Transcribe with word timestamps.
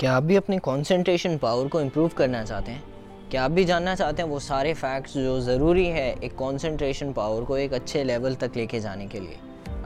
क्या 0.00 0.12
आप 0.12 0.22
भी 0.22 0.36
अपनी 0.36 0.56
कंसंट्रेशन 0.58 1.36
पावर 1.38 1.68
को 1.68 1.80
इम्प्रूव 1.80 2.08
करना 2.16 2.42
चाहते 2.44 2.72
हैं? 2.72 2.82
क्या 3.30 3.44
आप 3.44 3.50
भी 3.50 3.64
जानना 3.64 3.94
चाहते 3.94 4.22
हैं 4.22 4.28
वो 4.30 4.38
सारे 4.38 4.72
फैक्ट्स 4.74 5.12
जो 5.14 5.38
ज़रूरी 5.40 5.84
है 5.86 6.08
एक 6.14 6.32
कंसंट्रेशन 6.32 7.12
पावर 7.12 7.44
को 7.44 7.56
एक 7.56 7.72
अच्छे 7.72 8.02
लेवल 8.04 8.34
तक 8.34 8.56
लेके 8.56 8.80
जाने 8.80 9.06
के 9.06 9.20
लिए? 9.20 9.36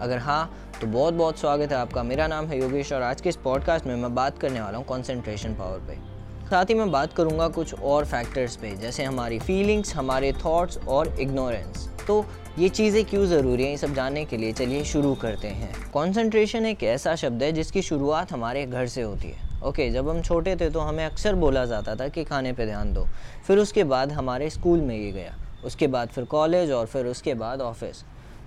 अगर 0.01 0.19
हाँ 0.19 0.51
तो 0.81 0.87
बहुत 0.87 1.15
बहुत 1.15 1.39
स्वागत 1.39 1.73
है 1.73 1.79
आपका। 1.79 2.03
मेरा 2.03 2.27
नाम 2.27 2.47
है 2.47 2.59
योगेश 2.61 2.93
और 2.93 3.03
आज 3.03 3.21
के 3.21 3.29
इस 3.29 3.37
पॉडकास्ट 3.37 3.87
में 3.87 3.95
मैं 3.97 4.15
बात 4.15 4.39
करने 4.39 4.61
वाला 4.61 4.79
हूँ 4.79 4.87
कॉन्सेंट्रेशन 4.87 5.55
पावर 5.55 5.79
पर 5.81 6.49
साथ 6.51 6.71
ही 6.71 6.75
मैं 6.75 6.91
बात 6.91 7.13
करूँगा 7.13 7.47
कुछ 7.49 7.75
और 7.75 8.05
फैक्टर्स 8.05 8.57
पे, 8.57 8.71
जैसे 8.77 9.05
हमारी 9.05 9.39
फीलिंग्स 9.41 9.95
हमारे 9.95 10.33
थॉट्स 10.45 10.79
और 10.79 11.15
इग्नोरेंस 11.21 11.89
तो 12.07 12.25
ये 12.59 12.69
चीज़ें 12.71 13.05
क्यों 13.05 13.25
ज़रूरी 13.27 13.63
हैं, 13.63 13.71
ये 13.71 13.77
सब 13.77 13.95
जानने 13.95 14.25
के 14.25 14.37
लिए 14.37 14.53
चलिए 14.53 14.83
शुरू 14.85 15.15
करते 15.17 15.49
हैं। 15.51 15.91
कॉन्सेंट्रेशन 15.93 16.67
एक 16.67 16.83
ऐसा 16.85 17.15
शब्द 17.17 17.43
है 17.43 17.53
जिसकी 17.53 17.83
शुरुआत 17.83 18.33
हमारे 18.33 18.67
घर 18.67 18.87
से 18.87 19.03
होती 19.03 19.29
है। 19.29 19.49
ओके 19.65 19.91
जब 19.91 20.09
हम 20.09 20.21
छोटे 20.23 20.57
थे 20.57 20.71
तो 20.71 20.81
हमें 20.81 21.05
अक्सर 21.05 21.35
बोला 21.35 21.65
जाता 21.65 21.95
था 21.97 22.09
कि 22.09 22.25
खाने 22.25 22.53
पे 22.53 22.67
ध्यान 22.67 22.93
दो। 22.93 23.07
फिर 23.47 23.59
उसके 23.59 23.85
बाद 23.85 24.13
हमारे 24.13 24.51
स्कूल 24.51 24.81
में 24.81 24.97
ये 24.97 25.11
गया। 25.13 25.35
उसके 25.65 25.87
बाद 25.87 26.09
फिर 26.09 26.25
कॉलेज 26.25 26.71
और 26.71 26.87
फिर 26.87 27.07
उसके 27.07 27.35
बाद 27.35 27.61
ऑफ़िस 27.61 28.03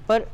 पर 0.10 0.28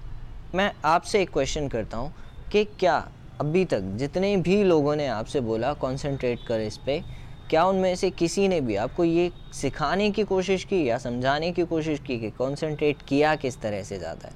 मैं 0.56 0.72
आपसे 0.86 1.22
एक 1.22 1.30
क्वेश्चन 1.30 1.68
करता 1.68 1.98
हूँ 1.98 2.14
कि 2.52 2.64
क्या 2.80 2.98
अभी 3.40 3.66
तक 3.66 3.82
जितने 3.96 4.36
भी 4.38 4.64
लोगों 4.64 4.96
ने 4.96 5.08
आपसे 5.08 5.42
बोला 5.42 5.74
कॉन्सेंट्रेट 5.74 6.40
कर 6.48 6.60
इस 6.60 6.78
पर 6.78 7.04
क्या 7.50 7.66
उनमें 7.66 7.96
से 7.96 8.10
किसी 8.10 8.48
ने 8.48 8.62
भी 8.62 8.76
आपको 8.76 9.04
ये 9.04 9.32
सिखाने 9.54 10.10
की 10.12 10.24
कोशिश 10.24 10.64
की 10.64 10.84
या 10.90 10.98
समझाने 10.98 11.52
की 11.52 11.64
कोशिश 11.66 12.00
की 12.00 12.20
कि 12.20 12.30
कॉन्सेंट्रेट 12.30 13.02
किया 13.08 13.36
किस 13.36 13.62
तरह 13.62 13.84
से 13.84 13.98
ज़्यादा 14.00 14.28
है? 14.28 14.34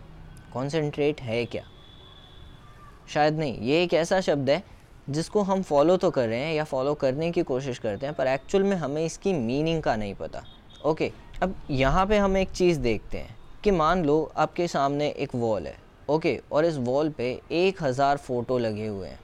कॉन्सेंट्रेट 0.54 1.22
है 1.22 1.46
क्या? 1.46 1.64
शायद 3.10 3.40
नहीं, 3.40 3.60
ये 3.60 3.84
एक 3.84 3.94
ऐसा 3.94 4.22
शब्द 4.22 4.50
है 4.50 4.64
जिसको 5.08 5.42
हम 5.42 5.62
फॉलो 5.64 5.98
तो 5.98 6.10
कर 6.12 6.28
रहे 6.28 6.40
हैं 6.40 6.54
या 6.56 6.64
फॉलो 6.64 6.94
करने 6.96 7.32
की 7.32 7.44
कोशिश 7.44 7.80
करते 7.80 8.06
हैं, 8.06 8.16
पर 8.16 8.28
एक्चुअल 8.28 8.64
में 8.64 8.76
हमें 8.78 9.06
इसकी 9.06 9.34
मीनिंग 9.34 9.82
का 9.84 9.96
नहीं 9.96 10.14
पता। 10.16 10.44
ओके 10.86 11.12
अब 11.44 11.56
यहाँ 11.72 12.06
पे 12.06 12.18
हम 12.18 12.38
एक 12.38 12.52
चीज़ 12.52 12.80
देखते 12.80 13.18
हैं 13.18 13.36
कि 13.64 13.72
मान 13.72 14.04
लो 14.06 14.32
आपके 14.38 14.68
सामने 14.68 15.08
एक 15.10 15.36
वॉल 15.36 15.68
है 15.68 15.78
ओके 16.10 16.40
और 16.52 16.66
इस 16.66 16.78
वॉल 16.80 17.10
पे 17.10 17.30
एक 17.54 17.84
हज़ार 17.84 18.18
फ़ोटो 18.18 18.58
लगे 18.60 18.88
हुए 18.88 19.08
हैं 19.08 19.20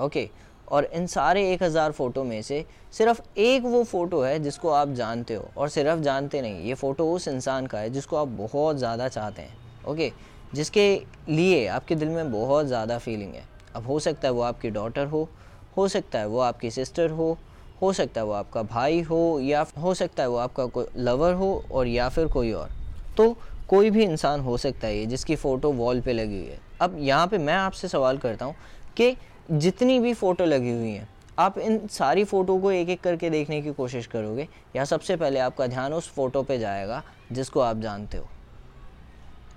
ओके 0.00 0.28
और 0.68 0.84
इन 0.86 1.06
सारे 1.06 1.50
एक 1.52 1.62
हज़ार 1.62 1.92
फ़ोटो 1.92 2.24
में 2.24 2.40
से 2.42 2.64
सिर्फ़ 2.92 3.20
एक 3.38 3.62
वो 3.62 3.82
फ़ोटो 3.84 4.20
है 4.22 4.38
जिसको 4.38 4.70
आप 4.70 4.88
जानते 4.90 5.34
हो, 5.34 5.48
और 5.56 5.68
सिर्फ़ 5.68 6.00
जानते 6.00 6.40
नहीं, 6.42 6.62
ये 6.62 6.74
फ़ोटो 6.74 7.10
उस 7.12 7.28
इंसान 7.28 7.66
का 7.66 7.78
है 7.78 7.90
जिसको 7.90 8.16
आप 8.16 8.28
बहुत 8.28 8.76
ज़्यादा 8.76 9.08
चाहते 9.08 9.42
हैं 9.42 9.56
ओके 9.88 10.10
जिसके 10.54 10.86
लिए 11.28 11.66
आपके 11.68 11.94
दिल 11.94 12.08
में 12.08 12.30
बहुत 12.32 12.66
ज़्यादा 12.66 12.98
फीलिंग 12.98 13.34
है। 13.34 13.44
अब 13.76 13.86
हो 13.86 13.98
सकता 14.00 14.28
है 14.28 14.34
वो 14.34 14.42
आपकी 14.42 14.70
डॉटर 14.70 15.06
हो 15.06 15.28
हो 15.76 15.86
सकता 15.88 16.18
है 16.18 16.26
वो 16.26 16.38
आपकी 16.40 16.70
सिस्टर 16.70 17.10
हो 17.10 17.36
हो 17.82 17.92
सकता 17.92 18.20
है 18.20 18.26
वो 18.26 18.32
आपका 18.32 18.62
भाई 18.62 19.00
हो, 19.00 19.38
या 19.40 19.64
हो 19.82 19.94
सकता 19.94 20.22
है 20.22 20.28
वो 20.28 20.36
आपका 20.36 20.66
कोई 20.66 20.86
लवर 20.96 21.32
हो 21.34 21.64
और 21.72 21.86
या 21.86 22.08
फिर 22.08 22.26
कोई 22.28 22.52
और। 22.52 22.70
तो 23.16 23.36
कोई 23.68 23.90
भी 23.90 24.04
इंसान 24.04 24.40
हो 24.40 24.56
सकता 24.56 24.86
है 24.86 24.98
ये 24.98 25.06
जिसकी 25.06 25.36
फ़ोटो 25.36 25.72
वॉल 25.72 26.00
पे 26.00 26.12
लगी 26.12 26.38
हुई 26.38 26.48
है। 26.48 26.58
अब 26.80 26.96
यहाँ 26.98 27.26
पे 27.26 27.38
मैं 27.38 27.54
आपसे 27.54 27.88
सवाल 27.88 28.18
करता 28.18 28.44
हूँ 28.44 28.54
कि 28.96 29.16
जितनी 29.50 29.98
भी 30.00 30.12
फ़ोटो 30.14 30.44
लगी 30.44 30.70
हुई 30.70 30.90
हैं, 30.90 31.08
आप 31.38 31.58
इन 31.58 31.86
सारी 31.88 32.24
फ़ोटो 32.24 32.58
को 32.58 32.72
एक 32.72 32.88
एक 32.88 33.00
करके 33.00 33.30
देखने 33.30 33.60
की 33.62 33.72
कोशिश 33.72 34.06
करोगे 34.06 34.48
या 34.76 34.84
सबसे 34.84 35.16
पहले 35.16 35.40
आपका 35.40 35.66
ध्यान 35.66 35.92
उस 35.92 36.10
फ़ोटो 36.10 36.42
पे 36.42 36.58
जाएगा 36.58 37.02
जिसको 37.32 37.60
आप 37.60 37.76
जानते 37.76 38.18
हो? 38.18 38.28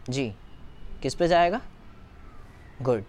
जी, 0.10 0.32
किस 1.02 1.16
पे 1.16 1.28
जाएगा? 1.28 1.62
गुड 2.82 3.04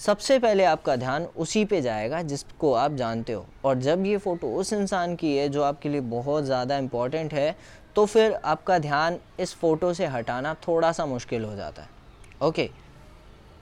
सबसे 0.00 0.38
पहले 0.38 0.64
आपका 0.64 0.94
ध्यान 0.96 1.24
उसी 1.36 1.64
पे 1.64 1.80
जाएगा 1.82 2.20
जिसको 2.22 2.72
आप 2.74 2.92
जानते 2.92 3.32
हो। 3.32 3.44
और 3.64 3.78
जब 3.78 4.04
ये 4.06 4.16
फ़ोटो 4.16 4.52
उस 4.56 4.72
इंसान 4.72 5.16
की 5.16 5.36
है 5.36 5.48
जो 5.48 5.62
आपके 5.62 5.88
लिए 5.88 6.00
बहुत 6.00 6.44
ज़्यादा 6.44 6.76
इंपॉर्टेंट 6.78 7.34
है 7.34 7.54
तो 7.96 8.04
फिर 8.06 8.32
आपका 8.34 8.78
ध्यान 8.78 9.18
इस 9.40 9.54
फ़ोटो 9.54 9.92
से 9.94 10.06
हटाना 10.06 10.54
थोड़ा 10.68 10.92
सा 10.92 11.06
मुश्किल 11.06 11.44
हो 11.44 11.54
जाता 11.56 11.82
है। 11.82 11.88
ओके 12.42 12.68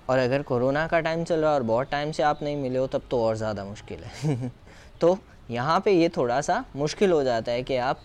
और 0.08 0.18
अगर 0.18 0.42
कोरोना 0.42 0.86
का 0.86 1.00
टाइम 1.00 1.24
चल 1.24 1.40
रहा 1.40 1.50
है 1.50 1.56
और 1.56 1.62
बहुत 1.62 1.90
टाइम 1.90 2.12
से 2.12 2.22
आप 2.22 2.42
नहीं 2.42 2.56
मिले 2.56 2.78
हो, 2.78 2.86
तब 2.86 3.02
तो 3.10 3.22
और 3.24 3.36
ज़्यादा 3.36 3.64
मुश्किल 3.64 4.04
है। 4.04 4.50
तो 5.00 5.18
यहाँ 5.50 5.80
पे 5.80 5.92
ये 5.92 6.08
थोड़ा 6.08 6.40
सा 6.40 6.64
मुश्किल 6.76 7.12
हो 7.12 7.22
जाता 7.22 7.52
है 7.52 7.62
कि 7.62 7.76
आप 7.76 8.00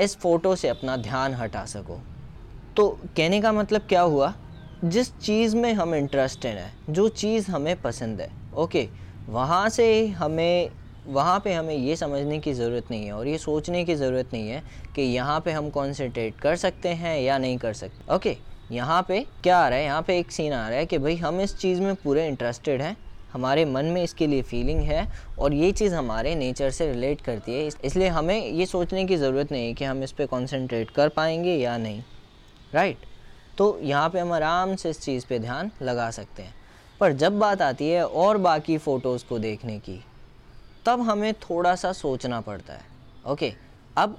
इस 0.00 0.16
फ़ोटो 0.16 0.54
से 0.56 0.68
अपना 0.68 0.96
ध्यान 0.96 1.34
हटा 1.34 1.64
सको। 1.66 1.98
तो 2.76 2.88
कहने 3.16 3.40
का 3.40 3.52
मतलब 3.52 3.82
क्या 3.88 4.00
हुआ? 4.02 4.32
जिस 4.84 5.10
चीज़ 5.18 5.56
में 5.56 5.72
हम 5.72 5.94
इंटरेस्टेड 5.94 6.56
हैं, 6.56 6.72
जो 6.90 7.08
चीज़ 7.10 7.50
हमें 7.50 7.80
पसंद 7.82 8.20
है 8.20 8.28
ओके 8.54 8.86
वहाँ 9.28 9.68
से 9.68 10.06
हमें, 10.08 10.70
वहाँ 11.06 11.38
पे 11.44 11.52
हमें 11.52 11.74
ये 11.74 11.94
समझने 11.96 12.38
की 12.38 12.52
ज़रूरत 12.52 12.90
नहीं 12.90 13.06
है 13.06 13.12
और 13.12 13.28
ये 13.28 13.38
सोचने 13.38 13.84
की 13.84 13.94
ज़रूरत 13.94 14.32
नहीं 14.32 14.48
है 14.48 14.62
कि 14.96 15.02
यहाँ 15.02 15.40
पे 15.40 15.52
हम 15.52 15.70
कॉन्सेंट्रेट 15.70 16.38
कर 16.40 16.56
सकते 16.56 16.88
हैं 16.88 17.18
या 17.20 17.38
नहीं 17.38 17.56
कर 17.58 17.72
सकते। 17.72 18.14
ओके 18.14 18.36
यहाँ 18.72 19.04
पे 19.08 19.24
क्या 19.42 19.58
आ 19.58 19.68
रहा 19.68 19.78
है? 19.78 19.84
यहाँ 19.84 20.02
पे 20.02 20.18
एक 20.18 20.30
सीन 20.32 20.52
आ 20.52 20.68
रहा 20.68 20.78
है 20.78 20.86
कि 20.86 20.98
भाई 20.98 21.16
हम 21.16 21.40
इस 21.40 21.56
चीज़ 21.58 21.80
में 21.80 21.94
पूरे 21.94 22.26
इंटरेस्टेड 22.28 22.82
हैं, 22.82 22.96
हमारे 23.32 23.64
मन 23.64 23.84
में 23.84 24.02
इसके 24.02 24.26
लिए 24.26 24.42
फीलिंग 24.42 24.80
है 24.82 25.06
और 25.38 25.54
ये 25.54 25.72
चीज़ 25.72 25.94
हमारे 25.94 26.34
नेचर 26.34 26.70
से 26.70 26.92
रिलेट 26.92 27.20
करती 27.20 27.54
है। 27.54 27.66
इसलिए 27.84 28.08
हमें 28.08 28.38
ये 28.40 28.66
सोचने 28.66 29.04
की 29.04 29.16
ज़रूरत 29.16 29.52
नहीं 29.52 29.66
है 29.66 29.72
कि 29.74 29.84
हम 29.84 30.02
इस 30.02 30.12
पर 30.12 30.26
कॉन्सेंट्रेट 30.26 30.90
कर 30.90 31.08
पाएँगे 31.08 31.56
या 31.56 31.76
नहीं 31.78 32.02
राइट 32.74 33.06
तो 33.58 33.78
यहाँ 33.82 34.08
पे 34.10 34.18
हम 34.18 34.32
आराम 34.32 34.74
से 34.76 34.90
इस 34.90 35.00
चीज़ 35.00 35.26
पे 35.26 35.38
ध्यान 35.38 35.70
लगा 35.82 36.10
सकते 36.10 36.42
हैं। 36.42 36.54
पर 37.00 37.12
जब 37.12 37.38
बात 37.38 37.62
आती 37.62 37.88
है 37.90 38.06
और 38.06 38.38
बाकी 38.38 38.78
फ़ोटोज़ 38.78 39.24
को 39.24 39.38
देखने 39.38 39.78
की, 39.78 39.98
तब 40.86 41.00
हमें 41.00 41.32
थोड़ा 41.40 41.74
सा 41.74 41.92
सोचना 41.92 42.40
पड़ता 42.40 42.72
है। 42.72 42.84
ओके, 43.26 43.52
अब 43.96 44.16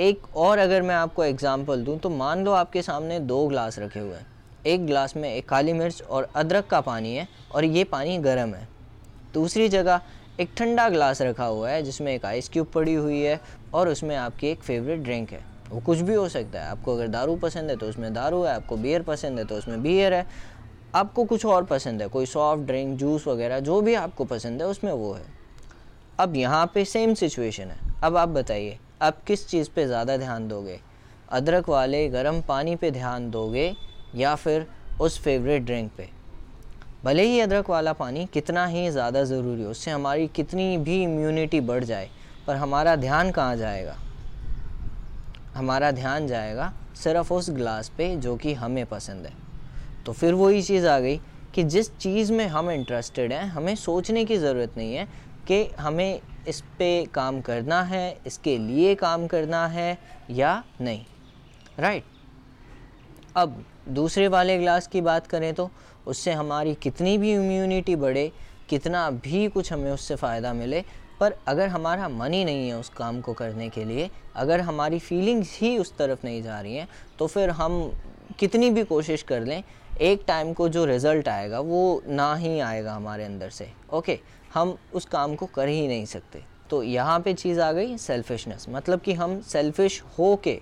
एक 0.00 0.36
और 0.36 0.58
अगर 0.58 0.82
मैं 0.82 0.94
आपको 0.94 1.24
एग्ज़ाम्पल 1.24 1.84
दूँ 1.84 1.98
तो 1.98 2.10
मान 2.10 2.44
लो 2.44 2.52
आपके 2.52 2.82
सामने 2.82 3.18
दो 3.20 3.46
ग्लास 3.48 3.78
रखे 3.78 4.00
हुए 4.00 4.14
हैं। 4.14 4.26
एक 4.66 4.86
ग्लास 4.86 5.16
में 5.16 5.28
एक 5.34 5.48
काली 5.48 5.72
मिर्च 5.72 6.02
और 6.02 6.28
अदरक 6.36 6.66
का 6.66 6.80
पानी 6.80 7.14
है 7.16 7.28
और 7.54 7.64
ये 7.64 7.84
पानी 7.84 8.18
गर्म 8.18 8.54
है। 8.54 8.68
दूसरी 9.34 9.68
जगह 9.68 10.00
एक 10.40 10.50
ठंडा 10.56 10.88
ग्लास 10.88 11.22
रखा 11.22 11.44
हुआ 11.44 11.70
है, 11.70 11.82
जिसमें 11.82 12.12
एक 12.14 12.24
आइस 12.24 12.48
क्यूब 12.48 12.66
पड़ी 12.66 12.94
हुई 12.94 13.20
है 13.20 13.40
और 13.74 13.88
उसमें 13.88 14.16
आपकी 14.16 14.48
एक 14.48 14.62
फेवरेट 14.62 15.00
ड्रिंक 15.00 15.32
है। 15.32 15.44
वो 15.70 15.80
कुछ 15.80 15.98
भी 15.98 16.14
हो 16.14 16.28
सकता 16.28 16.60
है। 16.60 16.70
आपको 16.70 16.94
अगर 16.94 17.08
दारू 17.08 17.36
पसंद 17.36 17.70
है 17.70 17.76
तो 17.76 17.88
उसमें 17.88 18.12
दारू 18.14 18.42
है, 18.42 18.54
आपको 18.54 18.76
बियर 18.76 19.02
पसंद 19.02 19.38
है 19.38 19.44
तो 19.44 19.56
उसमें 19.56 19.82
बियर 19.82 20.14
है। 20.14 20.26
आपको 20.94 21.24
कुछ 21.24 21.44
और 21.46 21.64
पसंद 21.64 22.02
है, 22.02 22.08
कोई 22.08 22.26
सॉफ्ट 22.26 22.62
ड्रिंक 22.62 22.98
जूस 22.98 23.26
वगैरह, 23.26 23.60
जो 23.60 23.80
भी 23.80 23.94
आपको 23.94 24.24
पसंद 24.24 24.62
है, 24.62 24.66
उसमें 24.68 24.92
वो 24.92 25.12
है। 25.12 25.24
अब 26.18 26.36
यहाँ 26.36 26.70
पे 26.74 26.84
सेम 26.84 27.14
सिचुएशन 27.14 27.64
है। 27.64 27.76
अब 28.04 28.16
आप 28.16 28.28
बताइए, 28.28 28.78
आप 29.02 29.22
किस 29.24 29.48
चीज़ 29.48 29.70
पे 29.70 29.86
ज़्यादा 29.86 30.16
ध्यान 30.16 30.48
दोगे? 30.48 30.78
अदरक 31.30 31.68
वाले 31.68 32.08
गर्म 32.08 32.40
पानी 32.40 32.76
पे 32.76 32.90
ध्यान 32.90 33.30
दोगे 33.30 33.74
या 34.14 34.34
फिर 34.34 34.66
उस 35.00 35.18
फेवरेट 35.20 35.62
ड्रिंक 35.62 35.90
पे? 35.96 36.08
भले 37.04 37.22
ही 37.22 37.40
अदरक 37.40 37.70
वाला 37.70 37.92
पानी 37.94 38.26
कितना 38.26 38.66
ही 38.66 38.88
ज़्यादा 38.90 39.22
ज़रूरी 39.24 39.62
हो, 39.62 39.70
उससे 39.70 39.90
हमारी 39.90 40.26
कितनी 40.28 40.76
भी 40.78 41.02
इम्यूनिटी 41.02 41.60
बढ़ 41.62 41.84
जाए, 41.84 42.08
पर 42.46 42.56
हमारा 42.56 42.96
ध्यान 42.96 43.30
कहाँ 43.30 43.56
जाएगा? 43.56 43.96
हमारा 45.54 45.90
ध्यान 45.92 46.26
जाएगा 46.26 46.72
सिर्फ़ 46.94 47.32
उस 47.32 47.50
ग्लास 47.50 47.88
पे 47.88 48.14
जो 48.16 48.36
कि 48.36 48.54
हमें 48.54 48.84
पसंद 48.86 49.26
है। 49.26 49.32
तो 50.06 50.12
फिर 50.12 50.34
वही 50.34 50.62
चीज़ 50.62 50.86
आ 50.86 50.98
गई 50.98 51.20
कि 51.54 51.62
जिस 51.64 51.96
चीज़ 51.98 52.32
में 52.32 52.46
हम 52.46 52.70
इंटरेस्टेड 52.70 53.32
हैं, 53.32 53.44
हमें 53.44 53.74
सोचने 53.76 54.24
की 54.24 54.36
ज़रूरत 54.38 54.76
नहीं 54.76 54.94
है 54.94 55.06
कि 55.46 55.64
हमें 55.80 56.20
इस 56.48 56.60
पे 56.78 57.04
काम 57.14 57.40
करना 57.40 57.82
है, 57.82 58.18
इसके 58.26 58.56
लिए 58.58 58.94
काम 58.94 59.26
करना 59.26 59.66
है 59.68 59.98
या 60.30 60.62
नहीं 60.80 61.04
राइट 61.78 62.04
अब 63.36 63.62
दूसरे 63.88 64.26
वाले 64.28 64.58
ग्लास 64.58 64.86
की 64.86 65.00
बात 65.00 65.26
करें 65.26 65.52
तो 65.54 65.70
उससे 66.06 66.32
हमारी 66.32 66.74
कितनी 66.74 67.16
भी 67.18 67.32
इम्यूनिटी 67.34 67.96
बढ़े, 67.96 68.30
कितना 68.68 69.10
भी 69.10 69.46
कुछ 69.48 69.72
हमें 69.72 69.90
उससे 69.90 70.16
फ़ायदा 70.16 70.52
मिले 70.52 70.84
पर 71.22 71.34
अगर 71.48 71.68
हमारा 71.68 72.08
मन 72.08 72.32
ही 72.32 72.44
नहीं 72.44 72.68
है 72.68 72.78
उस 72.78 72.88
काम 72.90 73.20
को 73.20 73.32
करने 73.34 73.68
के 73.68 73.84
लिए, 73.84 74.10
अगर 74.36 74.60
हमारी 74.60 74.98
फीलिंग्स 75.00 75.58
ही 75.60 75.76
उस 75.78 75.96
तरफ़ 75.96 76.24
नहीं 76.24 76.42
जा 76.42 76.60
रही 76.60 76.76
हैं 76.76 76.88
तो 77.18 77.26
फिर 77.26 77.50
हम 77.52 77.92
कितनी 78.38 78.70
भी 78.70 78.84
कोशिश 78.84 79.22
कर 79.22 79.40
लें, 79.40 79.62
एक 80.00 80.24
टाइम 80.26 80.52
को 80.52 80.68
जो 80.68 80.84
रिज़ल्ट 80.84 81.28
आएगा, 81.28 81.60
वो 81.60 82.02
ना 82.08 82.34
ही 82.36 82.58
आएगा 82.60 82.94
हमारे 82.94 83.24
अंदर 83.24 83.50
से 83.50 83.70
ओके 83.92 84.18
हम 84.54 84.76
उस 84.94 85.04
काम 85.06 85.34
को 85.34 85.46
कर 85.46 85.68
ही 85.68 85.86
नहीं 85.88 86.04
सकते। 86.06 86.42
तो 86.70 86.82
यहाँ 86.82 87.18
पे 87.20 87.34
चीज़ 87.34 87.60
आ 87.60 87.70
गई 87.72 87.96
सेल्फिशनेस 87.98 88.66
मतलब 88.68 89.00
कि 89.00 89.12
हम 89.12 89.40
सेल्फिश 89.42 90.02
हो 90.18 90.34
के 90.44 90.60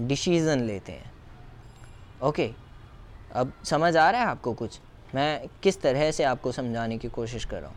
डिसीज़न 0.00 0.60
लेते 0.60 0.92
हैं 0.92 1.12
ओके 2.22 2.50
अब 3.34 3.52
समझ 3.64 3.96
आ 3.96 4.10
रहा 4.10 4.20
है 4.20 4.26
आपको 4.26 4.52
कुछ? 4.52 4.80
मैं 5.14 5.48
किस 5.62 5.80
तरह 5.80 6.10
से 6.10 6.24
आपको 6.24 6.52
समझाने 6.52 6.98
की 6.98 7.08
कोशिश 7.08 7.44
कर 7.44 7.60
रहा 7.60 7.68
हूँ? 7.68 7.76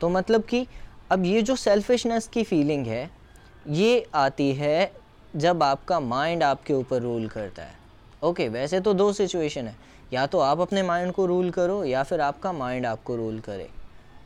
तो 0.00 0.08
मतलब 0.08 0.42
कि 0.42 0.66
अब 1.10 1.24
ये 1.24 1.42
जो 1.42 1.56
सेल्फिशनेस 1.56 2.26
की 2.28 2.42
फीलिंग 2.42 2.86
है 2.86 3.10
ये 3.68 4.06
आती 4.14 4.52
है 4.52 4.92
जब 5.36 5.62
आपका 5.62 6.00
माइंड 6.00 6.42
आपके 6.42 6.74
ऊपर 6.74 7.02
रूल 7.02 7.26
करता 7.28 7.62
है। 7.62 7.74
ओके 8.22 8.42
okay, 8.42 8.54
वैसे 8.54 8.80
तो 8.80 8.94
दो 8.94 9.12
सिचुएशन 9.12 9.66
है। 9.66 9.74
या 10.12 10.26
तो 10.26 10.38
आप 10.38 10.60
अपने 10.60 10.82
माइंड 10.82 11.12
को 11.12 11.26
रूल 11.26 11.50
करो 11.50 11.82
या 11.84 12.02
फिर 12.02 12.20
आपका 12.20 12.52
माइंड 12.52 12.86
आपको 12.86 13.16
रूल 13.16 13.38
करे। 13.40 13.68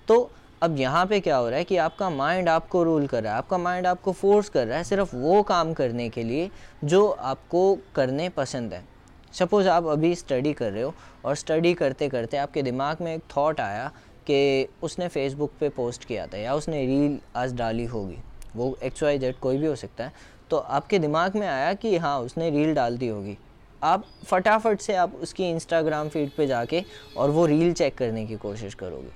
तो 0.09 0.31
अब 0.63 0.79
यहाँ 0.79 1.07
पे 1.07 1.21
क्या 1.21 1.37
हो 1.37 1.49
रहा 1.49 1.59
है 1.59 1.65
कि 1.65 1.77
आपका 1.77 2.11
माइंड 2.11 2.49
आपको 2.49 2.83
रूल 2.83 3.07
कर 3.07 3.23
रहा 3.23 3.33
है। 3.33 3.39
आपका 3.39 3.59
माइंड 3.59 3.87
आपको 3.87 4.13
फोर्स 4.13 4.49
कर 4.49 4.67
रहा 4.67 4.79
है 4.79 4.85
सिर्फ़ 4.85 5.17
वो 5.17 5.43
काम 5.43 5.73
करने 5.73 6.09
के 6.09 6.23
लिए 6.23 6.51
जो 6.85 7.09
आपको 7.09 7.79
करने 7.95 8.29
पसंद 8.29 8.75
है। 8.75 8.85
सपोज़ 9.33 9.69
आप 9.69 9.87
अभी 9.87 10.15
स्टडी 10.15 10.53
कर 10.53 10.73
रहे 10.73 10.83
हो 10.83 10.95
और 11.25 11.35
स्टडी 11.35 11.75
करते 11.75 12.09
करते 12.09 12.37
आपके 12.37 12.63
दिमाग 12.63 12.97
में 13.01 13.15
एक 13.15 13.23
थॉट 13.37 13.61
आया 13.61 13.91
कि 14.31 14.69
उसने 14.83 15.09
फेसबुक 15.09 15.53
पे 15.61 15.69
पोस्ट 15.69 16.05
किया 16.05 16.27
था 16.27 16.39
या 16.39 16.55
उसने 16.55 16.87
रील 16.87 17.19
आज 17.37 17.55
डाली 17.55 17.85
होगी। 17.85 18.19
वो 18.57 18.77
एक्स 18.83 19.03
वाई 19.03 19.19
जेड 19.19 19.39
कोई 19.39 19.59
भी 19.59 19.67
हो 19.67 19.75
सकता 19.77 20.05
है। 20.05 20.13
तो 20.51 20.57
आपके 20.57 20.99
दिमाग 20.99 21.37
में 21.37 21.47
आया 21.49 21.73
कि 21.75 21.97
हाँ 21.97 22.19
उसने 22.21 22.51
रील 22.51 22.75
डाल 22.75 22.97
दी 22.99 23.09
होगी। 23.09 23.37
आप 23.83 24.05
फटाफट 24.25 24.81
से 24.81 24.95
आप 24.95 25.15
उसकी 25.15 25.49
इंस्टाग्राम 25.51 26.09
फ़ीड 26.09 26.31
पे 26.31 26.47
जाके 26.47 26.83
और 27.17 27.31
वो 27.31 27.47
रील 27.47 27.73
चेक 27.73 27.97
करने 27.99 28.27
की 28.27 28.37
कोशिश 28.37 28.75
करोगे। 28.75 29.13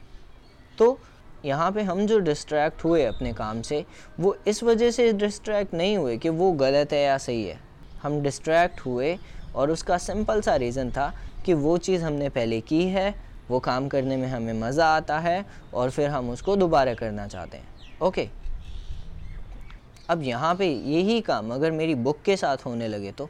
तो 0.78 0.99
यहाँ 1.44 1.70
पे 1.72 1.82
हम 1.82 2.06
जो 2.06 2.19
डिस्ट्रैक्ट 2.19 2.84
हुए 2.84 3.05
अपने 3.05 3.32
काम 3.32 3.62
से, 3.62 3.84
वो 4.20 4.37
इस 4.46 4.62
वजह 4.62 4.90
से 4.90 5.12
डिस्ट्रैक्ट 5.12 5.75
नहीं 5.75 5.96
हुए 5.96 6.16
कि 6.19 6.28
वो 6.28 6.52
गलत 6.52 6.93
है 6.93 7.02
या 7.02 7.19
सही 7.19 7.44
है। 7.44 7.58
हम 8.02 8.20
डिस्ट्रैक्ट 8.22 8.81
हुए 8.81 9.16
और 9.55 9.70
उसका 9.70 9.99
सिंपल 9.99 10.40
सा 10.40 10.56
रीज़न 10.56 10.90
था 10.90 11.12
कि 11.46 11.55
वो 11.55 11.76
चीज़ 11.78 12.05
हमने 12.05 12.28
पहले 12.28 12.61
की 12.61 12.82
है 12.88 13.14
वो 13.50 13.58
काम 13.61 13.88
करने 13.88 14.17
में 14.17 14.26
हमें 14.29 14.52
मज़ा 14.52 14.87
आता 14.87 15.19
है 15.19 15.44
और 15.75 15.91
फिर 15.91 16.08
हम 16.11 16.31
उसको 16.31 16.56
दोबारा 16.56 16.94
करना 16.94 17.26
चाहते 17.26 17.56
हैं। 17.56 17.99
ओके? 18.02 18.29
अब 20.11 20.23
यहाँ 20.23 20.55
पे 20.55 20.67
यही 20.67 21.20
काम 21.20 21.55
अगर 21.55 21.70
मेरी 21.70 21.94
बुक 21.96 22.23
के 22.25 22.37
साथ 22.37 22.64
होने 22.67 22.88
लगे 22.88 23.12
तो 23.12 23.29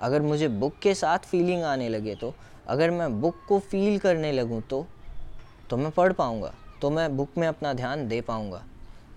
अगर 0.00 0.22
मुझे 0.22 0.48
बुक 0.50 0.78
के 0.82 0.94
साथ 0.94 1.18
फीलिंग 1.20 1.62
आने 1.62 1.88
लगे 1.88 2.14
तो 2.14 2.34
अगर 2.66 2.90
मैं 2.90 3.20
बुक 3.20 3.40
को 3.48 3.58
फील 3.60 3.98
करने 3.98 4.32
लगूँ 4.32 4.60
तो 4.60 4.86
तो 5.70 5.76
मैं 5.76 5.90
पढ़ 5.90 6.12
पाऊँगा 6.12 6.52
तो 6.82 6.90
मैं 6.90 7.16
बुक 7.16 7.38
में 7.38 7.46
अपना 7.48 7.72
ध्यान 7.74 8.06
दे 8.08 8.20
पाऊँगा। 8.20 8.62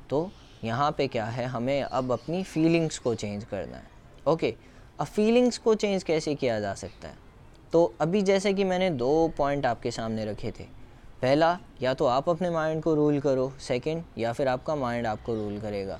तो 0.09 0.29
यहाँ 0.63 0.91
पे 0.91 1.07
क्या 1.07 1.25
है, 1.25 1.45
हमें 1.45 1.81
अब 1.81 2.11
अपनी 2.11 2.43
फीलिंग्स 2.43 2.97
को 2.99 3.13
चेंज 3.15 3.43
करना 3.43 3.77
है। 3.77 3.83
ओके? 4.27 4.53
अब 4.99 5.07
फीलिंग्स 5.07 5.57
को 5.57 5.73
चेंज 5.75 6.03
कैसे 6.03 6.35
किया 6.35 6.59
जा 6.59 6.73
सकता 6.73 7.07
है? 7.07 7.15
तो 7.73 7.83
अभी 8.01 8.21
जैसे 8.21 8.53
कि 8.53 8.63
मैंने 8.63 8.89
दो 8.91 9.27
पॉइंट 9.37 9.65
आपके 9.65 9.91
सामने 9.91 10.25
रखे 10.25 10.51
थे। 10.51 10.63
पहला, 11.21 11.57
या 11.81 11.93
तो 11.93 12.05
आप 12.05 12.29
अपने 12.29 12.49
माइंड 12.49 12.81
को 12.83 12.93
रूल 12.95 13.19
करो। 13.19 13.51
सेकंड 13.59 14.03
या 14.17 14.33
फिर 14.33 14.47
आपका 14.47 14.75
माइंड 14.75 15.07
आपको 15.07 15.33
रूल 15.35 15.57
करेगा। 15.59 15.99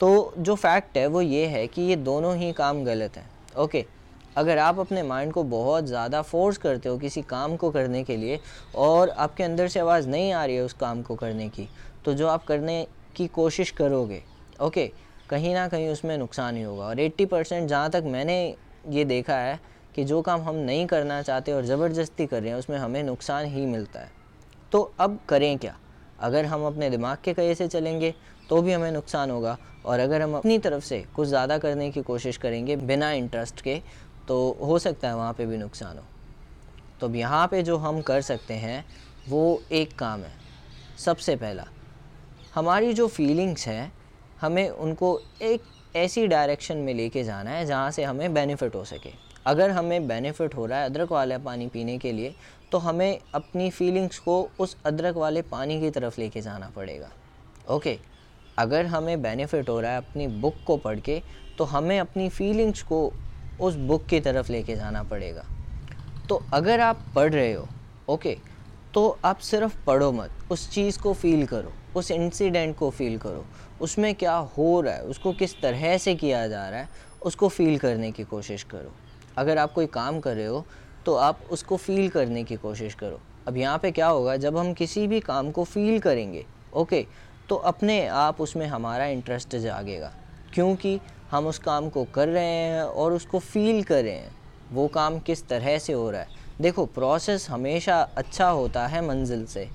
तो 0.00 0.32
जो 0.38 0.54
फैक्ट 0.54 0.96
है, 0.98 1.06
वो 1.06 1.20
ये 1.22 1.46
है 1.46 1.66
कि 1.66 1.82
ये 1.82 1.96
दोनों 1.98 2.36
ही 2.36 2.52
काम 2.52 2.84
गलत 2.84 3.16
हैं। 3.16 3.28
ओके 3.56 3.84
अगर 4.36 4.58
आप 4.58 4.78
अपने 4.80 5.02
माइंड 5.02 5.32
को 5.32 5.42
बहुत 5.44 5.86
ज़्यादा 5.86 6.20
फोर्स 6.22 6.58
करते 6.58 6.88
हो 6.88 6.98
किसी 6.98 7.22
काम 7.24 7.56
को 7.56 7.70
करने 7.70 8.02
के 8.04 8.16
लिए, 8.16 8.38
और 8.76 9.08
आपके 9.10 9.42
अंदर 9.44 9.68
से 9.68 9.80
आवाज़ 9.80 10.08
नहीं 10.08 10.32
आ 10.32 10.44
रही 10.44 10.56
है 10.56 10.62
उस 10.62 10.72
काम 10.74 11.02
को 11.02 11.14
करने 11.16 11.48
की 11.48 11.68
तो 12.04 12.14
जो 12.14 12.28
आप 12.28 12.44
करने 12.44 12.86
की 13.16 13.26
कोशिश 13.30 13.70
करोगे 13.70 14.22
ओके 14.60 14.86
कहीं 15.30 15.52
ना 15.54 15.66
कहीं 15.68 15.88
उसमें 15.88 16.16
नुकसान 16.18 16.56
ही 16.56 16.62
होगा। 16.62 16.84
और 16.84 17.00
80 17.00 17.24
परसेंट 17.26 17.68
जहाँ 17.68 17.90
तक 17.90 18.02
मैंने 18.06 18.38
ये 18.90 19.04
देखा 19.04 19.36
है 19.36 19.58
कि 19.94 20.04
जो 20.04 20.20
काम 20.22 20.40
हम 20.40 20.56
नहीं 20.56 20.86
करना 20.86 21.20
चाहते 21.22 21.52
और 21.52 21.64
ज़बरदस्ती 21.64 22.26
कर 22.26 22.40
रहे 22.42 22.50
हैं, 22.50 22.58
उसमें 22.58 22.78
हमें 22.78 23.02
नुकसान 23.02 23.46
ही 23.46 23.64
मिलता 23.66 24.00
है। 24.00 24.10
तो 24.72 24.92
अब 25.00 25.18
करें 25.28 25.58
क्या? 25.58 25.76
अगर 26.20 26.44
हम 26.44 26.66
अपने 26.66 26.90
दिमाग 26.90 27.18
के 27.24 27.34
कहे 27.34 27.54
से 27.54 27.68
चलेंगे 27.68 28.14
तो 28.48 28.60
भी 28.62 28.72
हमें 28.72 28.90
नुकसान 28.92 29.30
होगा। 29.30 29.56
और 29.84 29.98
अगर 29.98 30.22
हम 30.22 30.34
अपनी 30.36 30.58
तरफ़ 30.58 30.84
से 30.84 31.04
कुछ 31.16 31.28
ज़्यादा 31.28 31.58
करने 31.58 31.90
की 31.90 32.02
कोशिश 32.02 32.36
करेंगे 32.36 32.76
बिना 32.78 33.10
इंटरेस्ट 33.12 33.60
के 33.60 33.80
तो 34.28 34.36
हो 34.62 34.78
सकता 34.78 35.08
है 35.08 35.16
वहाँ 35.16 35.32
पे 35.32 35.46
भी 35.46 35.56
नुकसान 35.56 35.98
हो। 35.98 36.04
तो 37.00 37.06
अब 37.06 37.16
यहाँ 37.16 37.46
पे 37.48 37.62
जो 37.62 37.76
हम 37.76 38.00
कर 38.02 38.20
सकते 38.20 38.54
हैं, 38.54 38.84
वो 39.28 39.62
एक 39.72 39.98
काम 39.98 40.20
है। 40.20 40.32
सबसे 40.98 41.36
पहला, 41.36 41.66
हमारी 42.54 42.92
जो 42.92 43.06
फीलिंग्स 43.08 43.66
हैं, 43.66 43.92
हमें 44.40 44.68
उनको 44.68 45.18
एक 45.42 45.62
ऐसी 45.96 46.26
डायरेक्शन 46.26 46.76
में 46.76 46.92
लेके 46.94 47.24
जाना 47.24 47.50
है 47.50 47.66
जहाँ 47.66 47.90
से 47.90 48.04
हमें 48.04 48.32
बेनिफिट 48.34 48.74
हो 48.74 48.84
सके। 48.84 49.10
अगर 49.46 49.70
हमें 49.70 50.06
बेनिफिट 50.08 50.54
हो 50.54 50.66
रहा 50.66 50.78
है 50.78 50.86
अदरक 50.86 51.12
वाला 51.12 51.38
पानी 51.38 51.66
पीने 51.66 51.96
के 51.98 52.12
लिए 52.12 52.34
तो 52.72 52.78
हमें 52.78 53.18
अपनी 53.34 53.70
फीलिंग्स 53.70 54.18
को 54.18 54.40
उस 54.60 54.76
अदरक 54.86 55.16
वाले 55.16 55.42
पानी 55.42 55.80
की 55.80 55.90
तरफ़ 55.90 56.20
लेके 56.20 56.40
जाना 56.40 56.70
पड़ेगा। 56.76 57.10
ओके 57.70 57.98
अगर 58.58 58.86
हमें 58.86 59.22
बेनिफिट 59.22 59.68
हो 59.68 59.80
रहा 59.80 59.90
है 59.92 59.98
अपनी 59.98 60.26
बुक 60.40 60.54
को 60.66 60.76
पढ़ 60.76 61.00
के 61.00 61.20
तो 61.58 61.64
हमें 61.64 61.98
अपनी 61.98 62.28
फीलिंग्स 62.28 62.82
को 62.82 63.12
उस 63.60 63.74
बुक 63.76 64.06
की 64.06 64.20
तरफ़ 64.20 64.52
लेके 64.52 64.76
जाना 64.76 65.02
पड़ेगा। 65.02 65.44
तो 66.28 66.42
अगर 66.54 66.80
आप 66.80 67.04
पढ़ 67.14 67.32
रहे 67.32 67.52
हो 67.52 67.68
ओके 68.08 68.36
तो 68.94 69.18
आप 69.24 69.38
सिर्फ़ 69.38 69.76
पढ़ो 69.84 70.10
मत, 70.12 70.30
उस 70.50 70.70
चीज़ 70.70 70.98
को 70.98 71.12
फील 71.12 71.46
करो, 71.46 71.72
उस 71.96 72.10
इंसिडेंट 72.10 72.76
को 72.76 72.90
फील 72.90 73.16
करो। 73.18 73.44
उसमें 73.80 74.14
क्या 74.14 74.34
हो 74.34 74.80
रहा 74.80 74.94
है, 74.94 75.02
उसको 75.02 75.32
किस 75.32 75.60
तरह 75.62 75.96
से 75.98 76.14
किया 76.14 76.46
जा 76.48 76.68
रहा 76.68 76.80
है, 76.80 76.88
उसको 77.22 77.48
फील 77.48 77.78
करने 77.78 78.10
की 78.12 78.24
कोशिश 78.24 78.62
करो। 78.64 78.92
अगर 79.38 79.58
आप 79.58 79.72
कोई 79.72 79.86
काम 79.88 80.20
कर 80.20 80.36
रहे 80.36 80.46
हो 80.46 80.64
तो 81.06 81.14
आप 81.16 81.40
उसको 81.50 81.76
फील 81.76 82.08
करने 82.08 82.42
की 82.44 82.56
कोशिश 82.56 82.94
करो। 82.94 83.20
अब 83.48 83.56
यहाँ 83.56 83.78
पे 83.78 83.90
क्या 83.90 84.08
होगा, 84.08 84.36
जब 84.36 84.56
हम 84.56 84.72
किसी 84.74 85.06
भी 85.06 85.20
काम 85.20 85.50
को 85.50 85.64
फील 85.64 85.98
करेंगे 86.00 86.44
ओके 86.74 87.06
तो 87.48 87.56
अपने 87.56 88.06
आप 88.08 88.40
उसमें 88.40 88.66
हमारा 88.66 89.06
इंटरेस्ट 89.06 89.56
जागेगा। 89.56 90.12
क्योंकि 90.54 90.98
हम 91.30 91.46
उस 91.46 91.58
काम 91.58 91.88
को 91.88 92.04
कर 92.04 92.28
रहे 92.28 92.44
हैं 92.44 92.82
और 92.82 93.12
उसको 93.12 93.38
फील 93.38 93.82
कर 93.82 94.02
रहे 94.04 94.12
हैं। 94.12 94.34
वो 94.72 94.86
काम 94.88 95.18
किस 95.18 95.46
तरह 95.48 95.78
से 95.78 95.92
हो 95.92 96.10
रहा 96.10 96.20
है। 96.20 96.40
देखो 96.60 96.84
प्रोसेस 96.88 97.48
हमेशा 97.50 98.00
अच्छा 98.16 98.48
होता 98.48 98.86
है 98.86 99.06
मंजिल 99.06 99.44
से 99.46 99.68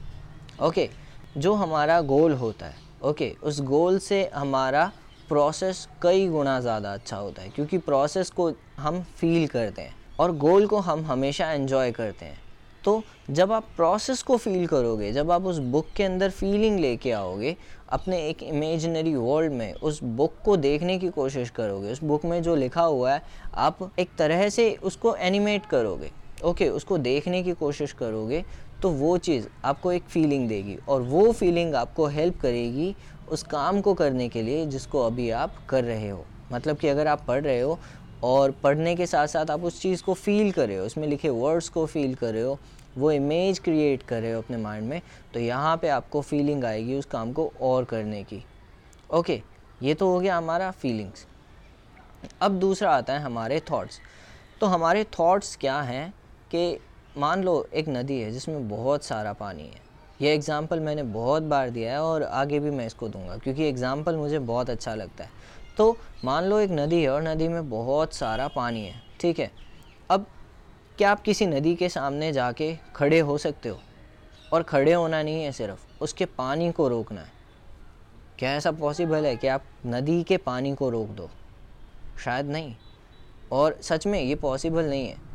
ओके 0.63 0.89
जो 1.37 1.53
हमारा 1.53 1.99
गोल 2.03 2.33
होता 2.33 2.65
है 2.65 2.85
ओके 3.03 3.31
उस 3.43 3.61
गोल 3.61 3.97
से 3.99 4.29
हमारा 4.33 4.91
प्रोसेस 5.29 5.87
कई 6.01 6.27
गुना 6.27 6.59
ज़्यादा 6.61 6.93
अच्छा 6.93 7.17
होता 7.17 7.41
है, 7.41 7.49
क्योंकि 7.49 7.77
प्रोसेस 7.79 8.29
को 8.29 8.51
हम 8.77 9.01
फील 9.17 9.47
करते 9.47 9.81
हैं 9.81 9.95
और 10.19 10.35
गोल 10.37 10.67
को 10.67 10.77
हम 10.79 11.05
हमेशा 11.05 11.51
एंजॉय 11.51 11.91
करते 11.91 12.25
हैं। 12.25 12.39
तो 12.83 13.01
जब 13.29 13.51
आप 13.51 13.65
प्रोसेस 13.75 14.21
को 14.23 14.37
फील 14.37 14.67
करोगे, 14.67 15.11
जब 15.11 15.31
आप 15.31 15.45
उस 15.45 15.57
बुक 15.57 15.87
के 15.95 16.03
अंदर 16.03 16.29
फीलिंग 16.29 16.79
लेके 16.79 17.11
आओगे, 17.11 17.55
अपने 17.89 18.21
एक 18.29 18.43
इमेजिनरी 18.43 19.15
वर्ल्ड 19.15 19.53
में 19.53 19.73
उस 19.73 19.99
बुक 20.03 20.33
को 20.45 20.55
देखने 20.57 20.97
की 20.99 21.09
कोशिश 21.09 21.49
करोगे, 21.49 21.91
उस 21.91 22.03
बुक 22.03 22.25
में 22.25 22.41
जो 22.43 22.55
लिखा 22.55 22.81
हुआ 22.81 23.13
है, 23.13 23.21
आप 23.55 23.89
एक 23.99 24.09
तरह 24.17 24.47
से 24.49 24.71
उसको 24.83 25.15
एनिमेट 25.15 25.65
करोगे 25.65 26.11
ओके 26.43 26.67
उसको 26.69 26.97
देखने 26.97 27.41
की 27.43 27.53
कोशिश 27.53 27.91
करोगे 27.91 28.43
तो 28.81 28.89
वो 28.89 29.17
चीज़ 29.17 29.45
आपको 29.65 29.91
एक 29.91 30.03
फीलिंग 30.03 30.47
देगी 30.49 30.77
और 30.87 31.01
वो 31.01 31.31
फीलिंग 31.31 31.73
आपको 31.75 32.05
हेल्प 32.07 32.39
करेगी 32.41 32.95
उस 33.27 33.43
काम 33.43 33.81
को 33.81 33.93
करने 33.93 34.27
के 34.29 34.41
लिए 34.41 34.65
जिसको 34.65 35.01
अभी 35.01 35.29
आप 35.31 35.55
कर 35.69 35.83
रहे 35.83 36.09
हो। 36.09 36.25
मतलब 36.51 36.77
कि 36.77 36.87
अगर 36.87 37.07
आप 37.07 37.23
पढ़ 37.27 37.43
रहे 37.43 37.59
हो 37.59 37.77
और 38.23 38.51
पढ़ने 38.63 38.95
के 38.95 39.05
साथ 39.05 39.27
साथ 39.27 39.51
आप 39.51 39.63
उस 39.63 39.81
चीज़ 39.81 40.03
को 40.03 40.13
फील 40.13 40.51
कर 40.51 40.67
रहे 40.67 40.77
हो, 40.77 40.85
उसमें 40.85 41.07
लिखे 41.07 41.29
वर्ड्स 41.29 41.69
को 41.69 41.85
फील 41.85 42.15
कर 42.15 42.33
रहे 42.33 42.43
हो, 42.43 42.57
वो 42.97 43.11
इमेज 43.11 43.59
क्रिएट 43.59 44.03
कर 44.03 44.21
रहे 44.21 44.31
हो 44.31 44.41
अपने 44.41 44.57
माइंड 44.57 44.87
में 44.89 45.01
तो 45.33 45.39
यहाँ 45.39 45.75
पे 45.77 45.89
आपको 45.89 46.21
फीलिंग 46.21 46.63
आएगी 46.65 46.95
उस 46.95 47.05
काम 47.05 47.33
को 47.33 47.51
और 47.61 47.83
करने 47.85 48.23
की। 48.23 48.43
ओके 49.09 49.41
ये 49.81 49.93
तो 49.93 50.09
हो 50.11 50.19
गया 50.19 50.37
हमारा 50.37 50.69
फीलिंग्स 50.71 51.25
अब 52.41 52.59
दूसरा 52.59 52.91
आता 52.91 53.13
है 53.13 53.19
हमारे 53.19 53.59
थॉट्स 53.71 53.99
तो 54.61 54.67
हमारे 54.67 55.03
थॉट्स 55.19 55.55
क्या 55.55 55.79
हैं 55.81 56.09
कि 56.51 56.79
मान 57.17 57.43
लो 57.43 57.67
एक 57.73 57.89
नदी 57.89 58.19
है 58.21 58.31
जिसमें 58.31 58.67
बहुत 58.69 59.03
सारा 59.03 59.33
पानी 59.33 59.63
है। 59.63 59.85
ये 60.19 60.33
एग्ज़ाम्पल 60.33 60.79
मैंने 60.79 61.03
बहुत 61.03 61.43
बार 61.43 61.69
दिया 61.69 61.91
है 61.91 62.01
और 62.01 62.23
आगे 62.23 62.59
भी 62.59 62.69
मैं 62.69 62.85
इसको 62.87 63.07
दूँगा, 63.09 63.37
क्योंकि 63.37 63.63
एग्ज़ाम्पल 63.63 64.15
मुझे 64.15 64.39
बहुत 64.39 64.69
अच्छा 64.69 64.95
लगता 64.95 65.23
है। 65.23 65.29
तो 65.77 65.97
मान 66.25 66.43
लो 66.43 66.59
एक 66.59 66.71
नदी 66.71 67.01
है 67.01 67.09
और 67.09 67.21
नदी 67.21 67.47
में 67.47 67.69
बहुत 67.69 68.13
सारा 68.13 68.47
पानी 68.47 68.85
है, 68.85 69.01
ठीक 69.19 69.39
है? 69.39 69.51
अब 70.09 70.25
क्या 70.97 71.11
आप 71.11 71.21
किसी 71.21 71.45
नदी 71.45 71.75
के 71.75 71.89
सामने 71.89 72.31
जाके 72.33 72.75
खड़े 72.95 73.19
हो 73.19 73.37
सकते 73.37 73.69
हो? 73.69 73.79
और 74.53 74.63
खड़े 74.63 74.93
होना 74.93 75.21
नहीं 75.23 75.43
है 75.43 75.51
सिर्फ़, 75.51 75.85
उसके 76.01 76.25
पानी 76.25 76.71
को 76.71 76.87
रोकना 76.87 77.21
है। 77.21 77.31
क्या 78.39 78.51
ऐसा 78.51 78.71
पॉसिबल 78.71 79.25
है 79.25 79.35
कि 79.35 79.47
आप 79.47 79.63
नदी 79.85 80.21
के 80.23 80.37
पानी 80.37 80.73
को 80.75 80.89
रोक 80.89 81.07
दो? 81.07 81.29
शायद 82.23 82.45
नहीं। 82.45 82.75
और 83.51 83.77
सच 83.81 84.07
में 84.07 84.21
ये 84.21 84.35
पॉसिबल 84.35 84.85
नहीं 84.85 85.07
है। 85.07 85.26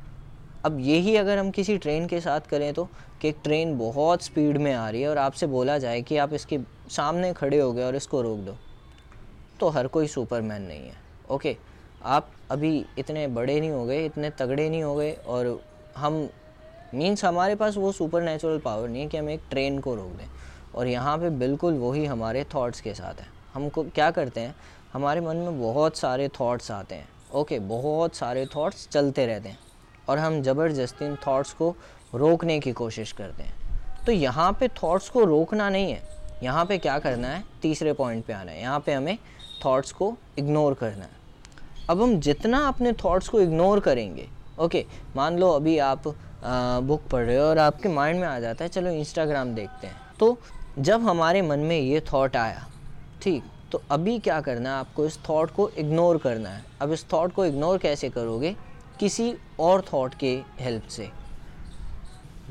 अब 0.64 0.78
यही 0.80 1.16
अगर 1.16 1.38
हम 1.38 1.50
किसी 1.50 1.76
ट्रेन 1.78 2.06
के 2.06 2.20
साथ 2.20 2.40
करें 2.40 2.72
तो 2.74 2.84
कि 3.20 3.28
एक 3.28 3.36
ट्रेन 3.44 3.76
बहुत 3.78 4.22
स्पीड 4.22 4.58
में 4.58 4.72
आ 4.72 4.88
रही 4.90 5.02
है 5.02 5.08
और 5.08 5.18
आपसे 5.18 5.46
बोला 5.46 5.78
जाए 5.78 6.02
कि 6.02 6.16
आप 6.16 6.32
इसके 6.32 6.58
सामने 6.90 7.32
खड़े 7.32 7.60
हो 7.60 7.72
गए 7.72 7.84
और 7.84 7.96
इसको 7.96 8.22
रोक 8.22 8.38
दो 8.38 8.56
तो 9.60 9.68
हर 9.68 9.86
कोई 9.86 10.06
सुपरमैन 10.08 10.62
नहीं 10.62 10.80
है। 10.80 10.94
ओके 11.30 11.56
आप 12.04 12.30
अभी 12.50 12.84
इतने 12.98 13.26
बड़े 13.28 13.58
नहीं 13.60 13.70
हो 13.70 13.84
गए, 13.84 14.04
इतने 14.06 14.30
तगड़े 14.30 14.68
नहीं 14.70 14.82
हो 14.82 14.94
गए 14.94 15.12
और 15.12 15.60
हम 15.96 16.28
मीन्स 16.94 17.24
हमारे 17.24 17.54
पास 17.54 17.76
वो 17.76 17.92
सुपर 17.92 18.22
नेचुरल 18.22 18.58
पावर 18.58 18.88
नहीं 18.88 19.02
है 19.02 19.08
कि 19.08 19.16
हम 19.16 19.28
एक 19.30 19.40
ट्रेन 19.50 19.78
को 19.80 19.94
रोक 19.94 20.12
दें। 20.12 20.26
और 20.74 20.86
यहाँ 20.86 21.16
पे 21.18 21.30
बिल्कुल 21.38 21.74
वही 21.74 22.04
हमारे 22.06 22.44
थॉट्स 22.54 22.80
के 22.80 22.94
साथ 22.94 23.20
है। 23.20 23.26
हमको 23.54 23.82
क्या 23.84 24.10
करते 24.10 24.40
हैं, 24.40 24.54
हमारे 24.92 25.20
मन 25.20 25.36
में 25.36 25.60
बहुत 25.60 25.96
सारे 25.96 26.28
थॉट्स 26.30 26.70
आते 26.70 26.94
हैं। 26.94 27.08
ओके 27.32 27.58
बहुत 27.58 28.16
सारे 28.16 28.46
थॉट्स 28.46 28.88
चलते 28.88 29.26
रहते 29.26 29.48
हैं। 29.48 29.58
और 30.08 30.18
हम 30.18 30.40
ज़बरदस्ती 30.42 31.04
इन 31.04 31.14
थाट्स 31.18 31.52
को 31.52 31.74
रोकने 32.14 32.58
की 32.60 32.72
कोशिश 32.72 33.12
करते 33.12 33.42
हैं। 33.42 34.04
तो 34.06 34.12
यहाँ 34.12 34.52
पे 34.60 34.68
थॉट्स 34.82 35.08
को 35.08 35.24
रोकना 35.24 35.68
नहीं 35.70 35.92
है। 35.92 36.02
यहाँ 36.42 36.64
पे 36.66 36.78
क्या 36.78 36.98
करना 36.98 37.28
है? 37.28 37.44
तीसरे 37.62 37.92
पॉइंट 37.92 38.24
पे 38.24 38.32
आना 38.32 38.52
है। 38.52 38.60
यहाँ 38.60 38.80
पे 38.80 38.92
हमें 38.92 39.18
थॉट्स 39.64 39.92
को 39.92 40.14
इग्नोर 40.38 40.74
करना 40.74 41.04
है। 41.04 41.20
अब 41.90 42.02
हम 42.02 42.18
जितना 42.20 42.66
अपने 42.68 42.92
थॉट्स 43.04 43.28
को 43.28 43.40
इग्नोर 43.40 43.80
करेंगे 43.80 44.28
ओके 44.60 44.84
मान 45.16 45.38
लो 45.38 45.50
अभी 45.50 45.78
आप 45.80 46.08
आ, 46.08 46.80
बुक 46.80 47.02
पढ़ 47.10 47.24
रहे 47.24 47.36
हो 47.36 47.44
और 47.44 47.58
आपके 47.58 47.88
माइंड 47.88 48.20
में 48.20 48.26
आ 48.28 48.38
जाता 48.40 48.64
है 48.64 48.70
चलो 48.70 48.90
इंस्टाग्राम 48.90 49.54
देखते 49.54 49.86
हैं। 49.86 49.96
तो 50.20 50.36
जब 50.78 51.02
हमारे 51.02 51.42
मन 51.42 51.58
में 51.58 51.78
ये 51.78 52.00
थॉट 52.12 52.36
आया 52.36 52.66
ठीक 53.22 53.44
तो 53.72 53.82
अभी 53.90 54.18
क्या 54.18 54.40
करना 54.40 54.70
है? 54.70 54.76
आपको 54.76 55.04
इस 55.06 55.18
थॉट 55.28 55.50
को 55.50 55.68
इग्नोर 55.70 56.18
करना 56.18 56.48
है। 56.48 56.64
अब 56.80 56.92
इस 56.92 57.04
थॉट 57.12 57.32
को 57.32 57.44
इग्नोर 57.44 57.78
कैसे 57.78 58.10
करोगे? 58.10 58.54
किसी 59.02 59.32
और 59.60 59.82
थॉट 59.82 60.14
के 60.14 60.30
हेल्प 60.60 60.82
से। 60.88 61.08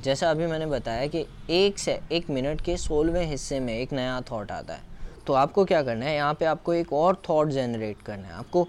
जैसा 0.04 0.30
अभी 0.32 0.48
मैंने 0.48 0.66
बताया 0.66 1.06
कि 1.08 1.26
एक 1.50 1.80
से, 1.80 2.00
एक 2.12 2.30
मिनट 2.30 2.62
के 2.62 2.76
सोलहवें 2.78 3.26
हिस्से 3.26 3.60
में 3.60 3.74
एक 3.74 3.94
नया 3.94 4.20
थॉट 4.22 4.52
आता 4.52 4.74
है। 4.74 4.82
तो 5.28 5.34
आपको 5.34 5.66
क्या 5.66 5.82
करना 5.84 6.06
है? 6.06 6.16
यहाँ 6.16 6.34
पे 6.34 6.46
आपको 6.46 6.74
एक 6.74 6.92
और 6.94 7.22
थॉट 7.30 7.50
जनरेट 7.50 8.02
करना 8.02 8.28
है। 8.28 8.34
आपको 8.34 8.68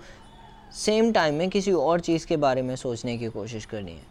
सेम 0.74 1.12
टाइम 1.12 1.34
में 1.34 1.48
किसी 1.50 1.72
और 1.72 2.00
चीज़ 2.00 2.26
के 2.26 2.36
बारे 2.36 2.62
में 2.62 2.74
सोचने 2.76 3.18
की 3.18 3.28
कोशिश 3.28 3.64
करनी 3.64 3.92
है। 3.92 4.06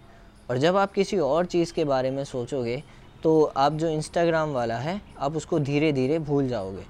और 0.50 0.58
जब 0.58 0.78
आप 0.78 0.94
किसी 0.94 1.20
और 1.20 1.46
चीज़ 1.46 1.74
के 1.74 1.86
बारे 1.86 2.12
में 2.12 2.24
सोचोगे 2.26 2.84
तो 3.24 3.42
आप 3.44 3.74
जो 3.74 3.90
इंस्टाग्राम 3.90 4.54
वाला 4.54 4.78
है, 4.78 5.02
आप 5.20 5.36
उसको 5.36 5.60
धीरे 5.62 5.92
धीरे 5.92 6.20
भूल 6.20 6.48
जाओगे। 6.48 6.86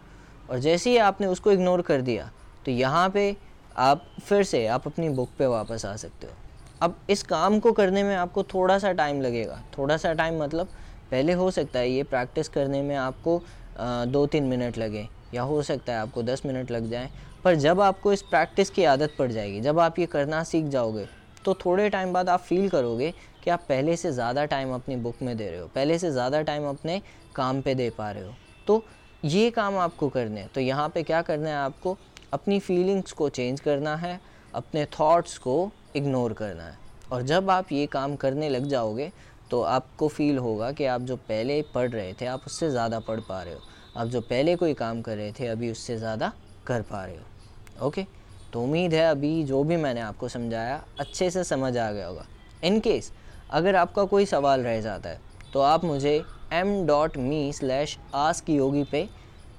और 0.49 0.59
जैसे 0.59 0.89
ही 0.89 0.97
आपने 0.97 1.27
उसको 1.27 1.51
इग्नोर 1.51 1.81
कर 1.81 2.01
दिया 2.01 2.31
तो 2.65 2.71
यहाँ 2.71 3.09
पे 3.09 3.35
आप 3.77 4.05
फिर 4.23 4.43
से, 4.43 4.67
आप 4.67 4.87
अपनी 4.87 5.09
बुक 5.09 5.29
पे 5.39 5.45
वापस 5.47 5.85
आ 5.85 5.95
सकते 5.95 6.27
हो। 6.27 6.33
अब 6.81 6.95
इस 7.09 7.23
काम 7.23 7.59
को 7.59 7.71
करने 7.71 8.03
में 8.03 8.15
आपको 8.15 8.43
थोड़ा 8.43 8.77
सा 8.79 8.91
टाइम 8.93 9.21
लगेगा। 9.21 9.61
थोड़ा 9.77 9.97
सा 9.97 10.13
टाइम 10.13 10.41
मतलब 10.43 10.67
पहले 11.11 11.33
हो 11.33 11.49
सकता 11.51 11.79
है 11.79 11.89
ये 11.89 12.03
प्रैक्टिस 12.05 12.47
करने 12.49 12.81
में 12.81 12.95
आपको 12.97 13.41
दो 13.79 14.25
तीन 14.27 14.43
मिनट 14.45 14.77
लगे 14.77 15.07
या 15.33 15.41
हो 15.43 15.61
सकता 15.63 15.93
है 15.93 15.99
आपको 15.99 16.23
दस 16.23 16.41
मिनट 16.45 16.71
लग 16.71 16.89
जाए। 16.89 17.09
पर 17.43 17.55
जब 17.55 17.81
आपको 17.81 18.13
इस 18.13 18.21
प्रैक्टिस 18.21 18.69
की 18.69 18.83
आदत 18.85 19.13
पड़ 19.19 19.31
जाएगी, 19.31 19.61
जब 19.61 19.79
आप 19.79 19.99
ये 19.99 20.05
करना 20.07 20.43
सीख 20.43 20.65
जाओगे 20.67 21.07
तो 21.45 21.53
थोड़े 21.55 21.89
टाइम 21.89 22.13
बाद 22.13 22.29
आप 22.29 22.39
फील 22.39 22.69
करोगे 22.69 23.13
कि 23.43 23.49
आप 23.49 23.63
पहले 23.69 23.95
से 23.95 24.11
ज़्यादा 24.11 24.45
टाइम 24.45 24.73
अपनी 24.73 24.95
बुक 24.97 25.21
में 25.21 25.35
दे 25.37 25.49
रहे 25.49 25.59
हो, 25.59 25.67
पहले 25.67 25.97
से 25.99 26.11
ज़्यादा 26.11 26.41
टाइम 26.41 26.67
अपने 26.69 27.01
काम 27.35 27.61
पे 27.61 27.75
दे 27.75 27.89
पा 27.89 28.09
रहे 28.11 28.23
हो। 28.23 28.33
तो 28.67 28.83
ये 29.25 29.49
काम 29.51 29.77
आपको 29.77 30.09
करने 30.09 30.39
हैं। 30.39 30.49
तो 30.55 30.61
यहाँ 30.61 30.87
पे 30.89 31.03
क्या 31.03 31.21
करना 31.21 31.49
है 31.49 31.55
आपको, 31.55 31.97
अपनी 32.33 32.59
फीलिंग्स 32.59 33.11
को 33.11 33.29
चेंज 33.29 33.59
करना 33.59 33.95
है, 33.95 34.19
अपने 34.53 34.85
थॉट्स 34.99 35.37
को 35.37 35.71
इग्नोर 35.95 36.33
करना 36.33 36.63
है। 36.63 36.77
और 37.11 37.21
जब 37.23 37.49
आप 37.49 37.71
ये 37.71 37.85
काम 37.87 38.15
करने 38.15 38.49
लग 38.49 38.67
जाओगे 38.67 39.11
तो 39.51 39.61
आपको 39.63 40.07
फील 40.09 40.37
होगा 40.37 40.71
कि 40.71 40.85
आप 40.85 41.01
जो 41.01 41.15
पहले 41.17 41.61
पढ़ 41.73 41.89
रहे 41.89 42.13
थे, 42.13 42.25
आप 42.27 42.43
उससे 42.47 42.69
ज़्यादा 42.69 42.99
पढ़ 43.01 43.19
पा 43.19 43.41
रहे 43.43 43.53
हो। 43.53 43.59
आप 43.97 44.07
जो 44.07 44.21
पहले 44.23 44.55
कोई 44.55 44.73
काम 44.75 45.01
कर 45.01 45.15
रहे 45.17 45.31
थे, 45.31 45.47
अभी 45.47 45.71
उससे 45.71 45.97
ज़्यादा 45.97 46.31
कर 46.67 46.81
पा 46.83 47.03
रहे 47.05 47.15
हो। 47.15 47.87
ओके? 47.87 48.05
तो 48.53 48.61
उम्मीद 48.63 48.93
है 48.93 49.05
अभी 49.07 49.43
जो 49.43 49.63
भी 49.63 49.77
मैंने 49.77 50.01
आपको 50.01 50.27
समझाया, 50.29 50.83
अच्छे 50.99 51.29
से 51.31 51.43
समझ 51.45 51.77
आ 51.77 51.91
गया 51.91 52.07
होगा। 52.07 52.25
इन 52.63 52.79
केस 52.79 53.11
अगर 53.51 53.75
आपका 53.75 54.03
कोई 54.05 54.25
सवाल 54.27 54.61
रह 54.61 54.79
जाता 54.81 55.09
है 55.09 55.19
तो 55.53 55.59
आप 55.61 55.83
मुझे 55.85 56.21
M 56.53 56.85
dot 56.87 57.17
me 57.19 57.51
slash 57.53 57.97
ask 58.15 58.49
Yogi 58.49 58.83
पे 58.83 59.07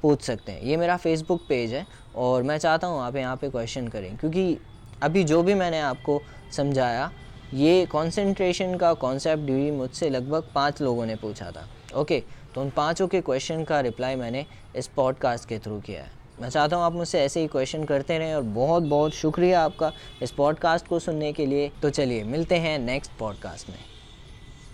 पूछ 0.03 0.23
सकते 0.23 0.53
हैं। 0.53 0.63
ये 0.63 0.77
मेरा 0.77 0.97
फेसबुक 0.97 1.43
पेज 1.49 1.73
है 1.75 1.87
और 2.17 2.43
मैं 2.43 2.59
चाहता 2.59 2.87
हूँ 2.87 3.01
आप 3.01 3.17
यहाँ 3.17 3.37
पे 3.37 3.51
क्वेश्चन 3.51 3.89
करें, 3.89 4.17
क्योंकि 4.17 4.59
अभी 5.03 5.25
जो 5.25 5.43
भी 5.43 5.55
मैंने 5.55 5.81
आपको 5.81 6.21
समझाया, 6.53 7.11
ये 7.55 7.85
कॉन्सेंट्रेशन 7.87 8.77
का 8.77 8.93
कॉन्सेप्ट 8.95 9.43
भी 9.43 9.71
मुझसे 9.71 10.11
लगभग 10.11 10.49
पाँच 10.55 10.81
लोगों 10.83 11.07
ने 11.07 11.17
पूछा 11.17 11.51
था 11.51 11.69
ओके 11.97 12.23
तो 12.55 12.61
उन 12.61 12.71
पाँचों 12.71 13.09
के 13.09 13.21
क्वेश्चन 13.21 13.65
का 13.65 13.81
रिप्लाई 13.81 14.17
मैंने 14.17 14.45
इस 14.77 14.87
पॉडकास्ट 14.87 15.49
के 15.49 15.59
थ्रू 15.59 15.81
किया 15.81 16.03
है। 16.03 16.11
मैं 16.41 16.49
चाहता 16.49 16.77
हूँ 16.77 16.85
आप 16.85 16.93
मुझसे 16.93 17.21
ऐसे 17.21 17.41
ही 17.41 17.47
क्वेश्चन 17.47 17.85
करते 17.85 18.19
रहें 18.19 18.35
और 18.35 18.43
बहुत 18.43 18.83
बहुत 18.83 19.15
शुक्रिया 19.15 19.63
आपका 19.65 19.93
इस 20.23 20.31
पॉडकास्ट 20.31 20.87
को 20.87 20.99
सुनने 20.99 21.33
के 21.33 21.47
लिए। 21.47 21.71
तो 21.83 21.91
चलिए, 21.91 22.25
मिलते 22.25 22.57
हैं 22.57 22.79
नेक्स्ट 22.79 23.13
पॉडकास्ट 23.19 23.71
में। 23.71 23.92